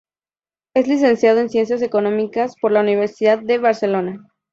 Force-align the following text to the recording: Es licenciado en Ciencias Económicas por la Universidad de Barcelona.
Es 0.73 0.87
licenciado 0.87 1.41
en 1.41 1.51
Ciencias 1.51 1.83
Económicas 1.83 2.55
por 2.59 2.71
la 2.71 2.79
Universidad 2.79 3.37
de 3.37 3.59
Barcelona. 3.59 4.27